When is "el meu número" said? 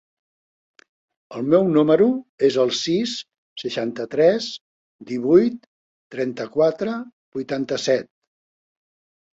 1.39-2.07